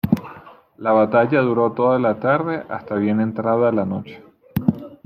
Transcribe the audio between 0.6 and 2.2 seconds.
La batalla duró toda la